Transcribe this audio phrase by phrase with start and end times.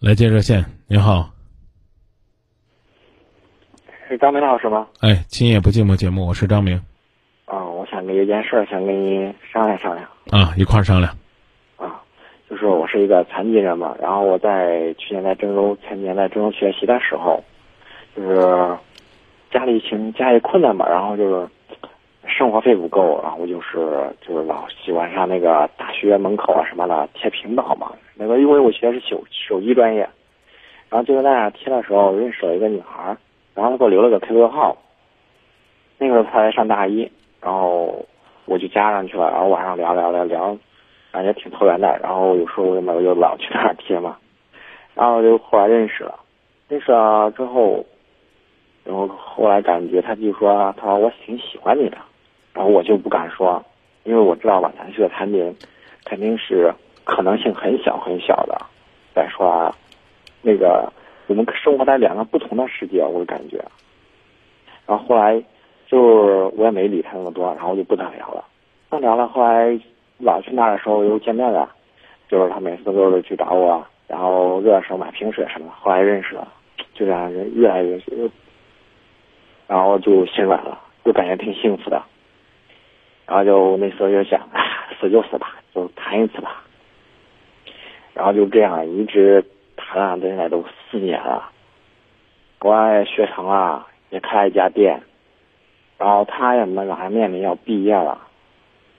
[0.00, 1.28] 来接热线，你好，
[4.08, 4.86] 是张明老师吗？
[5.00, 6.82] 哎，今夜不寂寞节目，我是张明。
[7.44, 10.08] 啊，我想跟一件事儿想跟您商量商量。
[10.30, 11.14] 啊，一块儿商量。
[11.76, 12.00] 啊，
[12.48, 17.44] 就是我是一个残疾人嘛，然后我在去年在郑州，前年在郑州学习的时候，
[18.16, 18.78] 就是
[19.50, 21.46] 家里情家里困难嘛，然后就是
[22.30, 27.92] 生活费不够，然后就是就是老喜欢上那个大学门口啊什么的贴屏保嘛。
[28.14, 30.08] 那个因为我学的是手手机专业，
[30.88, 33.16] 然后就在那贴的时候认识了一个女孩，
[33.54, 34.76] 然后她给我留了个 QQ 号。
[35.98, 37.10] 那个时候她才上大一。
[37.42, 38.04] 然后
[38.44, 40.58] 我就加上去了，然后晚上聊聊聊聊，
[41.10, 41.98] 感觉挺投缘的。
[42.02, 44.18] 然后有时候我就就老去那儿贴嘛，
[44.94, 46.20] 然后就后来认识了，
[46.68, 47.82] 认识了之后，
[48.84, 51.96] 然后后来感觉她就说，她说我挺喜欢你的，
[52.54, 53.62] 然后我就不敢说，
[54.04, 55.56] 因为我知道吧，咱是个残疾，
[56.04, 56.72] 肯定是
[57.04, 58.56] 可能性很小很小的。
[59.14, 59.74] 再说啊，
[60.42, 60.92] 那个
[61.26, 63.64] 我们生活在两个不同的世界，我感觉。
[64.86, 65.42] 然后后来。
[65.90, 68.44] 就我也没理他那么多，然后就不跟他聊了。
[68.88, 69.76] 不聊了，后来
[70.18, 71.68] 老去那儿的时候又见面了，
[72.28, 75.72] 就是他每次都是去找我，然后热的时候买瓶水什么的。
[75.72, 76.46] 后来认识了，
[76.94, 78.00] 就这样人越来越，
[79.66, 82.00] 然后就心软了，就感觉挺幸福的。
[83.30, 84.40] 然后就那时候就想，
[84.98, 86.64] 死就死吧，就谈一次吧。
[88.12, 89.44] 然后就这样一直
[89.76, 91.48] 谈了，现在都四年了。
[92.58, 95.00] 我也学成了，也开了一家店。
[95.96, 98.18] 然后他也那个还面临要毕业了，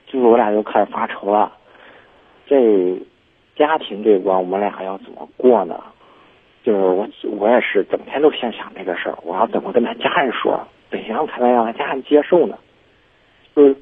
[0.07, 1.51] 就是我俩就开始发愁了。
[2.47, 2.97] 这
[3.57, 5.77] 家庭这关我们俩要怎么过呢？
[6.63, 7.05] 就是我
[7.37, 12.57] 我也是整天都想想这个事儿，我要怎么跟他家人说，怎样才能让他家人接受呢？
[13.53, 13.75] 就是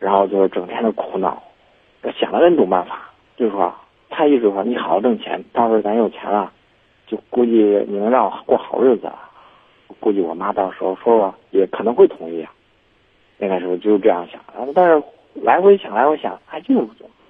[0.00, 1.42] 然后就是整天的苦恼，
[2.18, 3.72] 想了 N 种办法，就是说
[4.08, 6.50] 他一直说你好好挣钱，到时候咱有钱了，
[7.06, 7.52] 就估计
[7.86, 9.08] 你能让我过好日子。
[10.00, 12.50] 估计我妈到时候说说也可能会同意啊。
[13.36, 15.02] 那个时候就是这样想，然后但是
[15.34, 16.86] 来回想来回想，哎，就是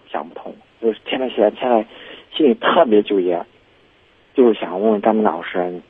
[0.09, 1.85] 想不通，就是天天现现在
[2.33, 3.45] 心里特别纠结，
[4.35, 5.81] 就是想问问张明老师，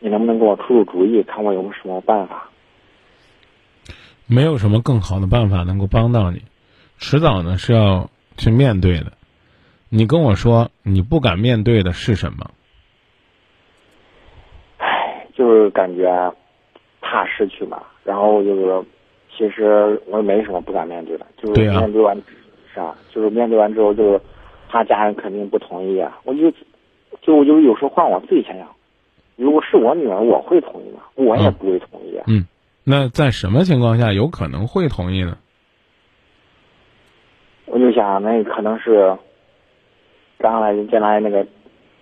[0.00, 2.50] 你能不能给我出出主意，看我有没有什么办法？
[4.26, 6.42] 没有什么更好的办法能够帮到你，
[6.98, 9.12] 迟早呢是要去面对的。
[9.88, 12.50] 你跟我说你不敢面对的是什么？
[14.78, 16.34] 唉，就是感觉
[17.00, 18.84] 怕失去嘛，然后就是。
[19.38, 22.16] 其实我也没什么不敢面对的，就是面对完，
[22.72, 24.18] 是啊，就是面对完之后，就是
[24.66, 26.18] 他家人肯定不同意啊。
[26.24, 26.50] 我就
[27.20, 28.66] 就我就有时候换我自己想想，
[29.36, 31.02] 如果是我女儿，我会同意吗？
[31.16, 32.18] 我也不会同意。
[32.26, 32.46] 嗯，
[32.88, 35.36] 那在什么情况下有可能会同意呢？
[37.64, 39.18] 我就想，那可能是
[40.38, 41.44] 将来将来那个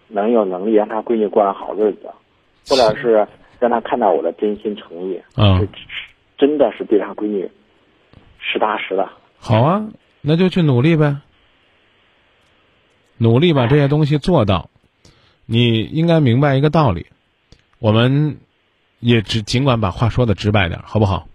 [0.08, 2.10] 能有能力让他闺女过上好日子，
[2.68, 3.26] 或者是
[3.58, 5.18] 让他看到我的真心诚意。
[5.36, 5.66] 嗯。
[6.36, 7.50] 真的是对他闺女
[8.38, 9.08] 实打实的。
[9.38, 9.88] 好啊，
[10.20, 11.16] 那就去努力呗，
[13.16, 14.68] 努力把这些东西做到。
[15.46, 17.06] 你应该明白一个道理，
[17.78, 18.38] 我们
[19.00, 21.28] 也只尽管把话说的直白点，好不好？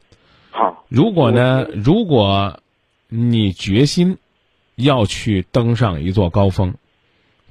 [0.51, 0.85] 好。
[0.87, 2.61] 如果呢，如果
[3.07, 4.17] 你决心
[4.75, 6.75] 要去登上一座高峰，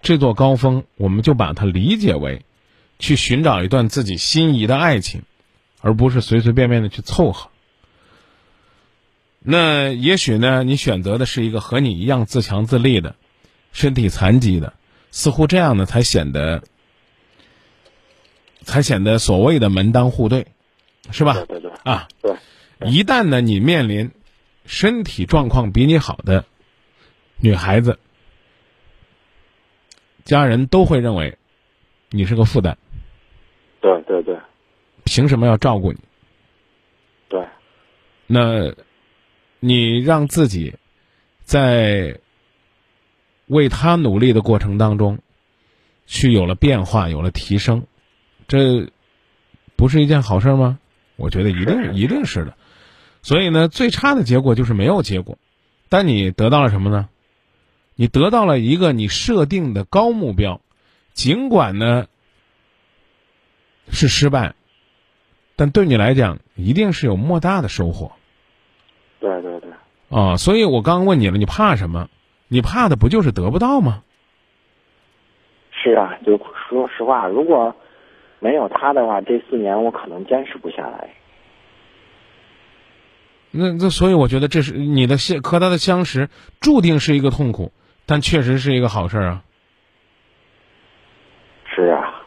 [0.03, 2.43] 这座高峰我们就把它理解为
[2.99, 5.23] 去寻找一段自己心仪的爱情。
[5.81, 7.51] 而不是随随便便的去凑合。
[9.39, 13.15] 那也许呢，你选择的是一个和你一样自强自立的、
[13.73, 14.75] 身体残疾的，
[15.13, 16.65] 似乎这样呢才显得，
[18.69, 20.47] 才显得所谓的门当户对，
[21.11, 21.33] 是吧？
[21.33, 21.71] 对对对。
[21.85, 22.37] 啊，对。
[22.87, 24.11] 一旦呢，你面临
[24.67, 26.45] 身体状况比你好的
[27.39, 27.99] 女孩子，
[30.25, 31.39] 家人都会认为
[32.11, 32.77] 你是个负担。
[33.81, 34.39] 对对对。
[35.05, 35.99] 凭什么要照顾你？
[37.31, 37.43] 对，
[38.27, 38.75] 那，
[39.61, 40.75] 你让自己
[41.43, 42.21] 在
[43.47, 45.19] 为他努力的过程当中，
[46.07, 47.87] 去有了变化，有了提升，
[48.49, 48.89] 这
[49.77, 50.81] 不是一件好事吗？
[51.15, 52.55] 我觉得一定一定是的。
[53.23, 55.37] 所以呢，最差的结果就是没有结果，
[55.89, 57.09] 但你得到了什么呢？
[57.95, 60.61] 你得到了一个你设定的高目标，
[61.13, 62.07] 尽管呢
[63.91, 64.55] 是失败。
[65.57, 68.13] 但对你来讲，一定是有莫大的收获。
[69.19, 69.71] 对对对。
[70.09, 72.09] 啊，所以我刚问你了，你怕什么？
[72.47, 74.05] 你怕的不就是得不到吗？
[75.73, 77.75] 是啊，就说实话，如果
[78.41, 81.11] 没有他的话，这四年我可能坚持不下来。
[83.51, 86.29] 那那所以我觉得这是你的相和他的相识，
[86.61, 87.73] 注定是一个痛苦，
[88.07, 89.43] 但确实是一个好事啊。
[91.75, 92.25] 是啊，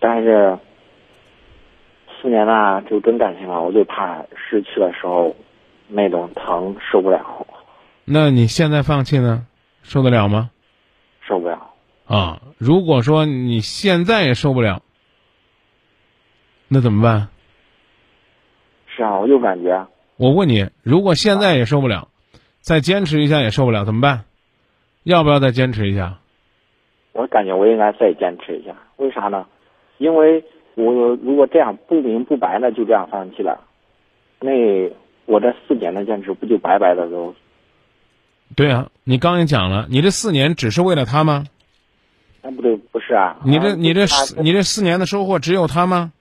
[0.00, 0.58] 但是
[2.20, 5.36] 四年了，就真感情了，我最怕失去的时候
[5.88, 7.46] 那种疼受不了，
[8.04, 9.46] 那你现在放弃呢，
[9.82, 10.50] 受得了吗？
[11.26, 11.70] 受不了。
[12.06, 14.82] 啊，如果说你现在也受不了，
[16.72, 17.28] 那怎么办？
[18.96, 19.86] 是啊，我就感觉
[20.16, 22.08] 我问你，如果现在也受不了，
[22.60, 24.24] 再坚持一下也受不了，怎么办？
[25.02, 26.18] 要不要再坚持一下？
[27.12, 29.46] 我感觉我应该再坚持一下，为啥呢？
[29.98, 30.42] 因为
[30.74, 33.60] 我如果这样不明不白的就这样放弃了，
[34.40, 34.50] 那
[35.26, 37.34] 我这四年的坚持不就白白的都？
[38.56, 41.44] 对啊，你刚也讲了，你这四年只是为了他吗？
[42.40, 43.36] 那不对，不是啊。
[43.44, 44.06] 你这你这
[44.40, 46.12] 你这四年的收获只有他吗？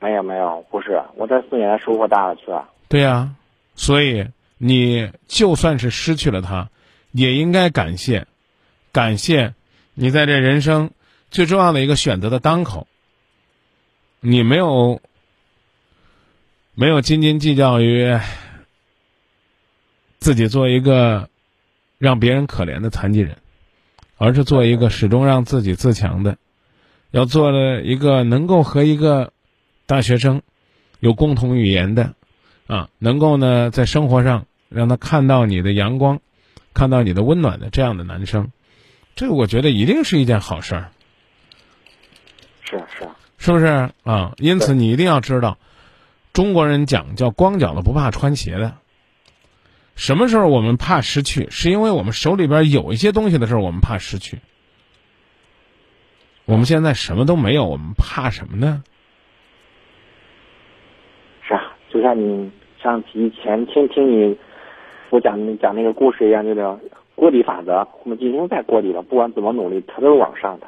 [0.00, 2.68] 没有没有，不是，我这四年收获大了去了。
[2.88, 3.36] 对呀、
[3.74, 4.26] 所以
[4.56, 6.70] 你就算是失去了他，
[7.12, 8.26] 也应该感谢，
[8.92, 9.54] 感谢
[9.94, 10.90] 你在这人生
[11.30, 12.86] 最重要的一个选择的当口，
[14.20, 15.00] 你没有
[16.74, 18.18] 没有斤斤计较于
[20.18, 21.28] 自己做一个
[21.98, 23.36] 让别人可怜的残疾人，
[24.16, 26.38] 而是做一个始终让自己自强的，
[27.10, 29.32] 要做了一个能够和一个
[29.90, 30.42] 大学生
[31.00, 32.14] 有共同语言的。
[32.68, 36.20] 啊，能够呢在生活上让他看到你的阳光，
[36.72, 38.52] 看到你的温暖的这样的男生，
[39.16, 40.92] 这个我觉得一定是一件好事儿，
[42.62, 44.34] 是啊是啊，是不是啊？
[44.36, 45.58] 因此你一定要知道，
[46.32, 48.76] 中国人讲叫光脚的不怕穿鞋的。
[49.96, 51.50] 什么时候我们怕失去？
[51.50, 54.38] 是因为我们手里边有一些东西的时候，我们怕失去。
[56.44, 58.84] 我们现在什么都没有，我们怕什么呢？
[61.48, 62.50] 是啊，就像你
[62.82, 64.36] 像以前听听你
[65.10, 66.78] 我讲讲那个故事一样，就是
[67.14, 70.66] 锅底法则，我们已经在锅底了，不管怎么努力，它都是往上的。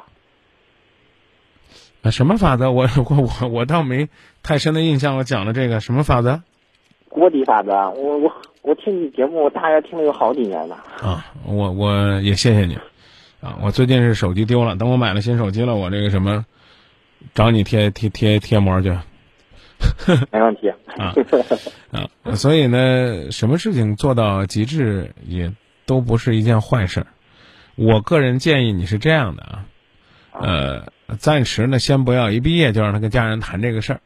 [2.03, 2.71] 啊，什么法则？
[2.71, 4.07] 我我我我倒没
[4.41, 5.17] 太深的印象。
[5.17, 6.41] 我讲了这个什么法则？
[7.09, 8.31] 锅底法则，我我
[8.61, 10.75] 我听你节目，我大约听了有好几年了。
[11.01, 12.75] 啊，我我也谢谢你，
[13.41, 16.45] 啊，我最近是手机丢了，等我买了新手机了，我这个什么，
[17.33, 18.95] 找你贴贴贴贴膜去
[20.31, 20.69] 没问题。
[20.69, 21.13] 啊
[21.91, 25.53] 啊，所以呢，什么事情做到极致也
[25.85, 27.07] 都不是一件坏事儿。
[27.75, 29.65] 我个人建议你是这样的啊，
[30.31, 30.87] 呃，
[31.17, 34.01] 暂时呢先不要一毕业就让他跟家人谈这个事儿，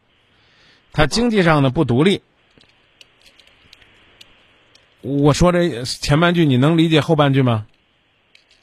[0.93, 2.21] 他经济上呢不独立。
[5.01, 7.65] 我说这前半句你能理解后半句吗？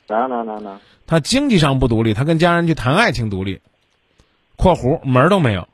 [0.08, 3.60] 能能能能，他经济上不独立，他跟家人去谈爱情独立
[4.56, 5.68] （括弧门儿都没有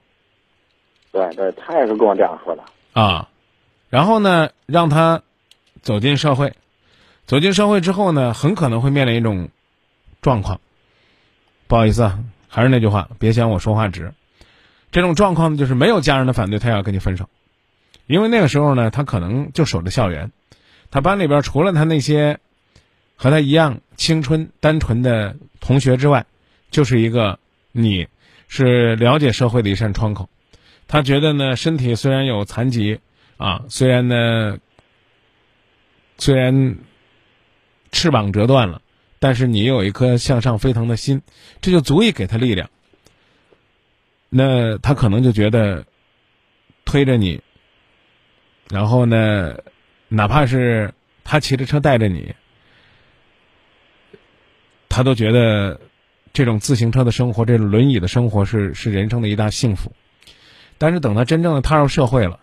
[1.13, 2.63] 对对，他也是跟我这样说的。
[2.93, 3.29] 啊）。
[3.91, 5.23] 然后呢，让他
[5.83, 6.55] 走进社会，
[7.27, 9.49] 走进社会之后呢，很可能会面临一种
[10.23, 10.61] 状况。
[11.67, 14.13] 不好意思啊，还是那句话，别嫌我说话直。
[14.93, 17.29] 这种状况呢，就是没有家人的反对，他要跟你分手，
[18.07, 20.33] 因为那个时候呢，他可能就守着校园，
[20.91, 22.39] 他班里边除了他那些
[23.17, 26.27] 和他一样青春单纯的同学之外，
[26.71, 27.39] 就是一个
[27.73, 28.09] 你
[28.49, 30.29] 是了解社会的一扇窗口。
[30.93, 32.99] 他觉得呢，身体虽然有残疾
[33.37, 34.59] 啊，虽然呢，
[36.19, 36.79] 虽然
[37.93, 38.83] 翅膀折断了，
[39.21, 41.23] 但是你有一颗向上飞腾的心，
[41.61, 42.71] 这就足以给他力量。
[44.31, 45.87] 那他可能就觉得
[46.85, 47.41] 推着你，
[48.69, 49.59] 然后呢，
[50.09, 50.93] 哪怕是
[51.23, 52.35] 他骑着车带着你，
[54.89, 55.81] 他都觉得
[56.33, 59.93] 这种自行车的生活，这种轮椅的生活是是人生的一大幸福。
[60.81, 62.41] 但是等他真正的踏入社会了，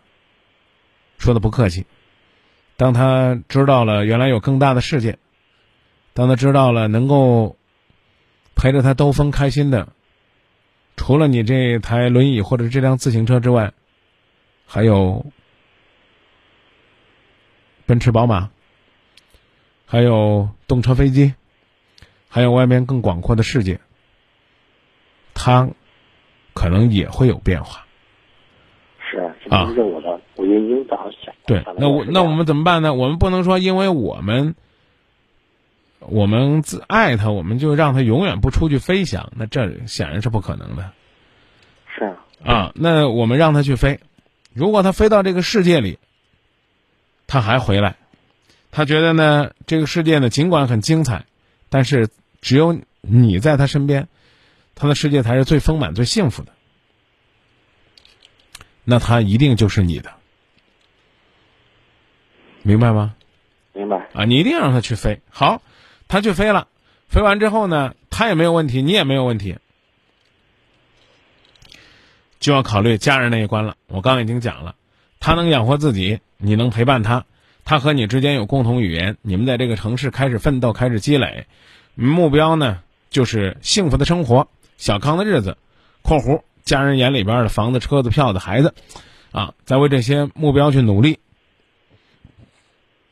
[1.17, 1.87] 说的不客气，
[2.75, 5.17] 当他知道了原来有更大的世界，
[6.13, 7.57] 当他知道了能够
[8.53, 9.87] 陪着他兜风开心的，
[10.95, 13.73] 除了你这台轮椅或者这辆自行车之外，
[14.67, 15.25] 还有
[17.87, 18.51] 奔驰、宝马，
[19.87, 21.33] 还有动车、飞机，
[22.29, 23.79] 还有外面更广阔的世界，
[25.33, 25.67] 他
[26.53, 27.86] 可能也会有变化。
[29.65, 31.33] 是，这就是我的，我就已经早想。
[31.45, 32.93] 对，那我那我们怎么办呢？
[32.93, 34.55] 我们不能说因为我们
[35.99, 40.91] 我们自爱他，我们就让他永远不出去飞翔，那这显然是不可能的
[41.97, 42.03] 是
[42.43, 42.71] 啊，啊。
[42.75, 43.99] 那我们让他去飞，
[44.53, 45.97] 如果他飞到这个世界里，
[47.25, 47.95] 他还回来，
[48.71, 51.25] 他觉得呢，这个世界呢尽管很精彩，
[51.69, 52.09] 但是
[52.41, 54.07] 只有你在他身边，
[54.75, 56.51] 他的世界才是最丰满、最幸福的。
[58.89, 60.13] 那他一定就是你的，
[62.63, 63.15] 明白吗？
[63.73, 64.07] 明白。
[64.13, 65.19] 啊，你一定让他去飞。
[65.29, 65.61] 好，
[66.07, 66.69] 他去飞了，
[67.09, 69.57] 飞完之后呢，他也没有问题，你也没有问题。
[72.39, 73.75] 就要考虑家人那一关了。
[73.87, 74.75] 我刚刚已经讲了，
[75.19, 77.25] 他能养活自己，你能陪伴他，
[77.65, 81.45] 他和你之间有共同语言，你们在这个城市开始奋斗，开始积累，
[81.93, 85.57] 目标呢就是幸福的生活，小康的日子。
[86.07, 88.75] （括弧家人眼里边的房子、车子、票子、孩子，
[89.31, 91.17] 啊，在为这些目标去努力。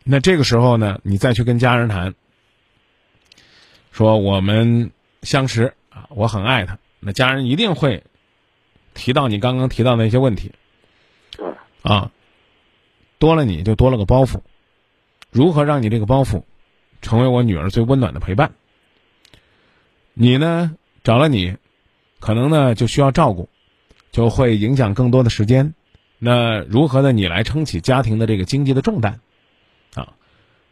[0.03, 2.13] 那这个时候呢，你再去跟家人谈，
[3.91, 4.91] 说我们
[5.23, 8.03] 相识啊，我很爱他，那家人一定会
[8.93, 10.51] 提到你刚刚提到那些问题。
[11.37, 11.47] 对，
[11.81, 12.11] 啊，
[13.19, 14.41] 多了你就多了个包袱，
[15.31, 16.43] 如何让你这个包袱
[17.01, 18.51] 成为我女儿最温暖的陪伴？
[20.13, 21.55] 你呢，找了你，
[22.19, 23.49] 可能呢就需要照顾，
[24.11, 25.73] 就会影响更多的时间。
[26.17, 29.19] 那如何的你来撑起家庭的这个经济的重担？
[29.93, 30.13] 啊，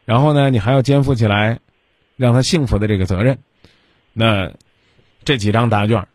[0.05, 1.59] 然后呢，你还要肩负起来
[2.15, 3.39] 让他幸福的这个责任。
[4.13, 4.53] 那
[5.25, 6.07] 这几张答卷，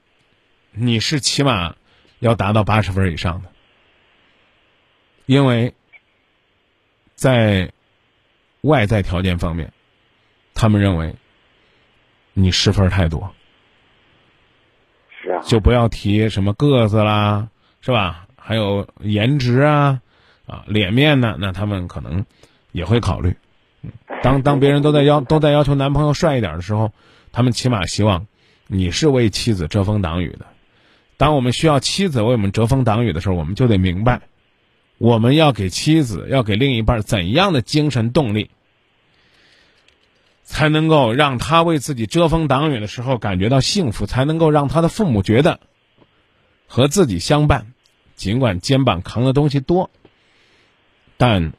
[0.72, 1.76] 你是起码
[2.18, 3.50] 要达到八十分以上的，
[5.26, 5.74] 因为
[7.14, 7.72] 在
[8.62, 9.72] 外在条件方面，
[10.54, 11.14] 他们认为
[12.32, 13.34] 你失分太多，
[15.28, 17.48] 是啊，就不要提什么个子啦，
[17.80, 18.26] 是吧？
[18.36, 20.00] 还有颜值啊，
[20.46, 22.24] 啊，脸面呢，那他们可能。
[22.70, 23.34] 也会考虑，
[24.22, 26.92] 当当别人都在要 都在要求男朋友帅一点的时候，
[27.32, 28.26] 他们起码希望
[28.66, 30.44] 你是为妻子遮风挡雨的。
[31.16, 34.20] 当我们需要妻子为我们遮风挡雨的时候，我们就得明白，
[34.98, 38.50] 我们要给妻子要给另一半怎样的精神动力，
[40.48, 45.60] 才能够让他为自己遮风挡雨的时候感觉到幸福，才能够让他的父母觉得
[46.66, 47.74] 和自己相伴，
[48.16, 49.90] 尽管肩膀扛的东西多，
[51.16, 51.52] 但。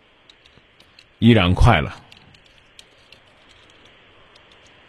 [1.22, 1.90] 依然快乐。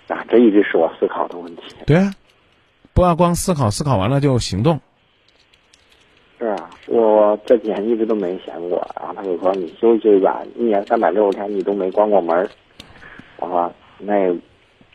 [0.06, 1.62] 啊，这一直是我思考的问题。
[1.84, 2.14] 对啊，
[2.94, 4.80] 不要光思考，思考完了就行动。
[6.38, 12.48] 是啊，我这几天一直都没闲过，然后他就说：“你休息吧，一年三百六十天你都没关过门
[13.38, 14.34] 我说：“那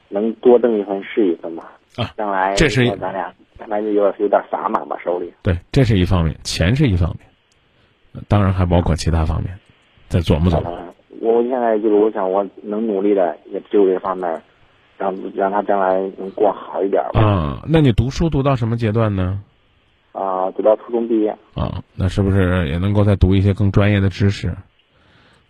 [0.09, 1.71] 能多挣一分是一分吧。
[1.95, 5.33] 啊，将来这是咱俩，将来就有有点撒满吧手里。
[5.41, 9.57] 对，这是一方面，钱是一方面，当然还包括其他方面，
[10.09, 10.77] 再琢磨琢磨。
[11.21, 14.41] 我现在就是我想我能努力的也只有这方面，
[14.97, 17.21] 让让他将来能过好一点吧。
[17.21, 19.41] 啊，那你读书读到什么阶段呢？
[20.11, 21.29] 啊，读到初中毕业。
[21.53, 24.53] 啊，那是不是也能够再读一些更专业的知识？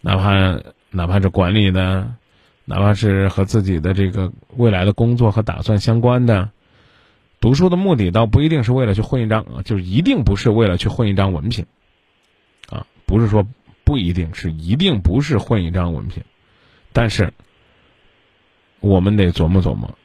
[0.02, 0.32] 哪怕
[0.92, 2.08] 哪怕是管理的，
[2.66, 6.50] 哪怕是和自己的这个未来的工作和打算相关的，
[7.40, 11.66] 读书的目的倒不一定是为了去混一张，就是一定不是为了去混一张文凭，
[12.70, 13.48] 啊，不是说。
[13.88, 16.24] 不一定是，一定不是混一张文凭，
[16.92, 17.34] 但是
[18.80, 19.96] 我们得琢磨琢磨，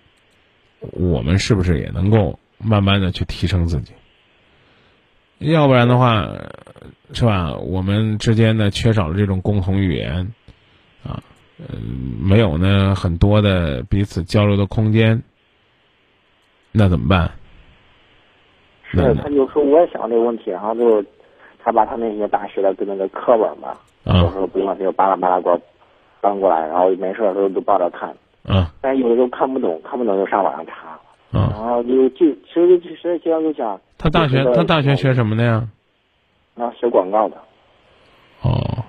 [0.80, 3.94] 我们是不是也能够慢慢的去提升自己？
[5.38, 6.28] 要不然的话，
[7.14, 7.54] 是吧？
[7.54, 10.34] 我们之间呢缺少了这种共同语言，
[11.02, 11.22] 啊，
[11.68, 15.22] 嗯，没有呢很多的彼此交流的空间，
[16.72, 17.30] 那怎么办？
[18.90, 21.04] 是，他就说我也想这个问题，然后就。
[21.62, 23.76] 他把他那些大学的跟那个课本嘛，
[24.06, 25.60] 有时候不用他就巴拉巴拉给我
[26.18, 28.16] 搬过来，然后没事的时候就抱着看。
[28.44, 28.66] 嗯。
[28.80, 30.98] 但有的时候看不懂，看不懂就上网上查。
[31.34, 31.40] 嗯。
[31.50, 33.78] 然后就就其实其实学校就讲。
[33.98, 35.68] 他大学他大学学什么的呀？
[36.56, 37.36] 啊，学广告的。
[38.40, 38.82] 哦。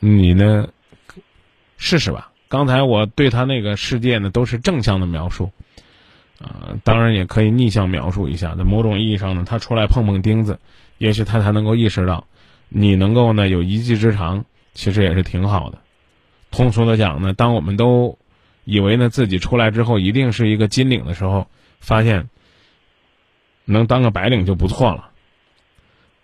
[0.00, 0.66] 你呢？
[1.86, 2.32] 试试吧。
[2.48, 5.52] 刚才我对他那个世界呢，都是正向的描述。
[6.40, 8.56] 啊，当然也可以逆向描述一下。
[8.56, 10.58] 在某种意义上呢，他出来碰碰钉子，
[10.98, 12.26] 也许他才能够意识到，
[12.68, 15.78] 你能够呢有一技之长，其实也是挺好的。
[16.50, 18.18] 通俗的讲呢，当我们都
[18.64, 21.46] 以为呢自己出来之后一定是一个金领的时候，
[21.78, 22.28] 发现
[23.64, 25.10] 能当个白领就不错了，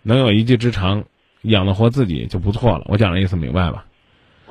[0.03, 1.05] 能有一技之长，
[1.43, 2.85] 养得活自己就不错了。
[2.89, 3.87] 我讲的意思明白吧？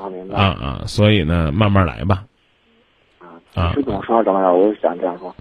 [0.02, 0.36] 啊，明白。
[0.36, 2.24] 啊啊，所以呢，慢慢来吧。
[3.54, 4.24] 啊，是怎么说？
[4.24, 5.36] 张老师，我是想这样说。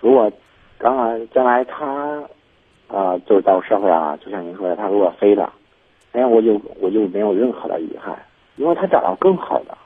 [0.00, 0.30] 如果
[0.80, 2.22] 将来将来他，
[2.88, 5.52] 啊，就是到社会上，就像您说的，他如果飞了，
[6.12, 8.16] 哎，我就我就没有任何的遗憾，
[8.56, 9.76] 因为他找到更好的。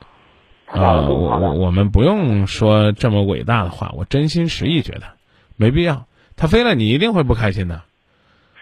[0.66, 5.02] 啊，我我我们不用说这么伟大的话，我真心实意觉得
[5.56, 6.04] 没必要。
[6.36, 7.80] 他飞了，你一定会不开心的。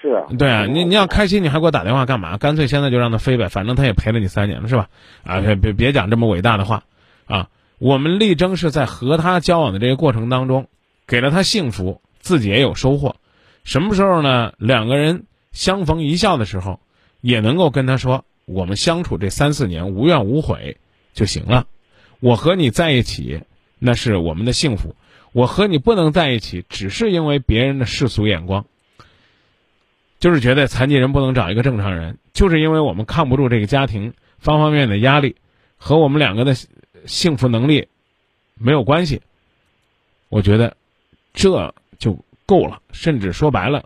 [0.01, 0.25] 是。
[0.37, 2.37] 对啊，你你要开心，你还给我打电话干嘛？
[2.39, 4.89] 干脆现在就让他飞呗，反正他也陪了你三年了，是吧？
[5.25, 6.85] 啊，别别别讲这么伟大的话，
[7.27, 10.67] 啊，我们力争是在和他交往的这个过程当中。
[11.11, 13.17] 给了他幸福，自己也有收获。
[13.65, 14.53] 什么时候呢？
[14.59, 16.81] 两个人相逢一笑的时候，
[17.23, 20.77] 也能够跟他说：“我们相处这三四年无怨无悔
[21.15, 21.65] 就行了。”
[22.21, 23.41] 我和你在一起，
[23.79, 24.97] 那是我们的幸福。
[25.33, 28.67] 我和你不能在一起，只是因为别人的世俗眼光。
[30.19, 35.37] 就是觉得残疾人不能找一个正常人，就是因为我们抗不住这个家庭方方面面的压力，
[35.77, 36.55] 和我们两个的
[37.05, 37.89] 幸福能力
[38.59, 39.23] 没有关系。
[40.29, 40.77] 我觉得
[41.33, 43.85] 这就够了，甚至说白了，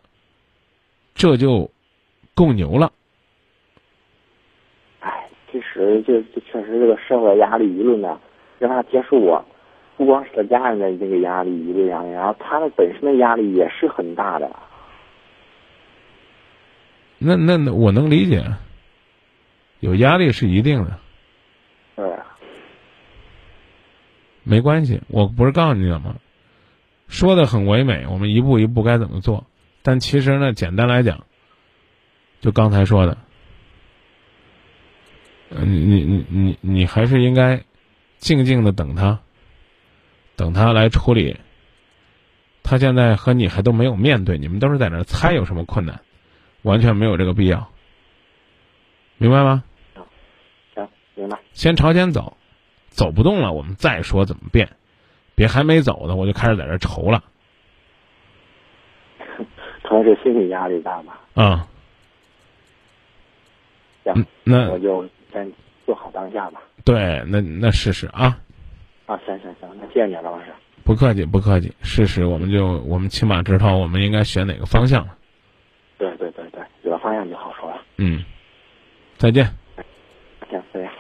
[1.14, 1.70] 这就
[2.34, 2.90] 够牛了。
[5.00, 8.18] 哎，其实就就确实这个社会压力舆论呢，
[8.58, 9.44] 让他接受我，
[9.98, 14.50] 不光是他家人的这个压力舆论压力，然后他的本身的压力也是很大的。
[17.24, 18.44] 那那那我能理解，
[19.80, 20.98] 有压力是一定的，
[21.96, 22.18] 对，
[24.42, 25.00] 没关系。
[25.08, 26.16] 我不是告诉你了吗？
[27.08, 29.46] 说的很唯美，我们一步一步该怎么做？
[29.82, 31.26] 但其实呢，简单来讲，
[32.40, 33.18] 就刚才说的，
[35.50, 37.62] 呃，你你你你你还是应该
[38.18, 39.20] 静静的等他，
[40.36, 41.36] 等他来处理。
[42.62, 46.00] 他现在和你还都没有面对，你们都是在那猜有什么困难。
[46.62, 47.68] 完全没有这个必要，
[49.18, 49.64] 明白吗？
[50.74, 51.38] 行，明白。
[51.52, 52.36] 先朝前走，
[52.88, 54.68] 走不动了，我们再说怎么变。
[55.34, 57.24] 别还没走呢，我就开始在这愁了。
[59.82, 61.20] 可能是心理压力大吧。
[61.34, 61.66] 啊。
[64.04, 65.52] 行，那我就先
[65.86, 66.62] 做好当下吧。
[66.84, 68.38] 对，那那试试啊。
[69.06, 70.46] 啊，行行行，那谢谢你，老师。
[70.84, 71.72] 不客气，不客气。
[71.82, 75.16] 试试，我们就我们起码知道我们应该选哪个方向了。
[75.98, 77.80] 对对对对，有了方向就好说了。
[78.04, 78.24] 嗯，
[79.16, 79.44] 再见。
[80.50, 80.91] 行，再见。